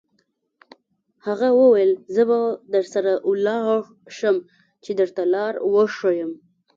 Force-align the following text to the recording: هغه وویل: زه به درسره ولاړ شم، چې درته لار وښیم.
هغه 1.25 1.49
وویل: 1.61 1.91
زه 2.15 2.21
به 2.29 2.39
درسره 2.73 3.13
ولاړ 3.29 3.79
شم، 4.17 4.37
چې 4.83 4.91
درته 4.99 5.23
لار 5.33 5.53
وښیم. 5.73 6.31